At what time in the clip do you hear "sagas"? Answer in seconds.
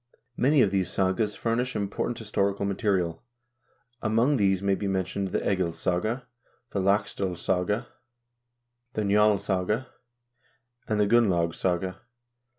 0.89-1.35